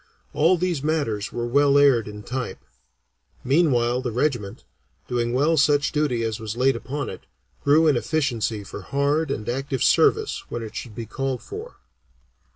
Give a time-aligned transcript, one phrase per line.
[0.33, 2.57] All these matters were well aired in type;
[3.43, 4.63] meanwhile the regiment,
[5.07, 7.27] doing well such duty as was laid upon it,
[7.63, 11.75] grew in efficiency for hard and active service when it should be called for.